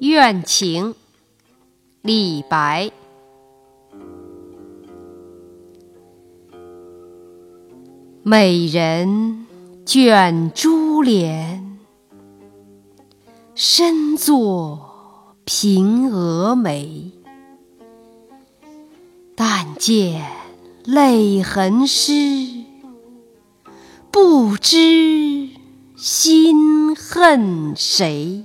[0.00, 0.94] 怨情，
[2.02, 2.92] 李白。
[8.22, 9.46] 美人
[9.84, 11.78] 卷珠帘，
[13.56, 17.10] 深坐平蛾眉。
[19.34, 20.24] 但见
[20.84, 22.12] 泪痕湿，
[24.12, 25.48] 不知
[25.96, 28.44] 心恨谁。